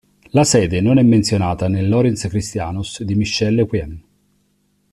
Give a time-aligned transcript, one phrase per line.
[0.31, 4.03] La sede non è menzionata nell"'Oriens christianus" di Michel Lequien.